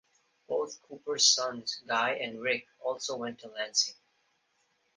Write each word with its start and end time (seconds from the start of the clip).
Both 0.47 0.81
Cooper's 0.81 1.27
sons, 1.27 1.83
Guy 1.85 2.13
and 2.13 2.41
Ric, 2.41 2.65
also 2.79 3.17
went 3.17 3.37
to 3.41 3.49
Lancing. 3.49 3.93